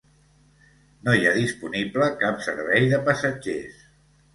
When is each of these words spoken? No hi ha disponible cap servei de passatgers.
No 1.09 1.15
hi 1.19 1.29
ha 1.29 1.35
disponible 1.37 2.11
cap 2.25 2.43
servei 2.49 2.93
de 2.97 3.05
passatgers. 3.11 3.91